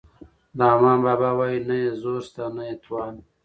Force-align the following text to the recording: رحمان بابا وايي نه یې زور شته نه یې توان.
رحمان 0.59 0.97
بابا 1.05 1.29
وايي 1.37 1.59
نه 1.69 1.75
یې 1.81 1.89
زور 2.01 2.19
شته 2.27 2.43
نه 2.57 2.63
یې 2.69 2.75
توان. 2.83 3.15